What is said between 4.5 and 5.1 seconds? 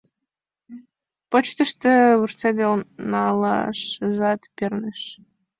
перныш.